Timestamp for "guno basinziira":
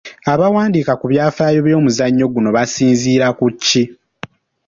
2.33-3.27